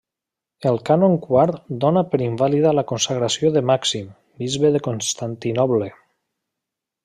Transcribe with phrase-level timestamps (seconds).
[0.69, 4.11] El cànon quart dóna per invàlida la consagració de Màxim,
[4.45, 5.95] bisbe de Constantinoble.